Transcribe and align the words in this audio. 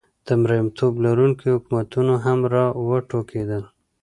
د 0.27 0.29
مریتوب 0.41 0.93
لرونکي 1.05 1.47
حکومتونه 1.55 2.13
هم 2.25 2.39
را 2.53 2.65
وټوکېدل. 2.87 3.63